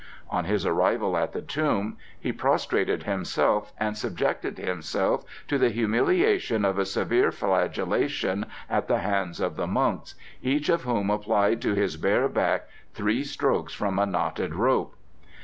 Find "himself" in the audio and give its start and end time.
3.03-3.71, 4.57-5.23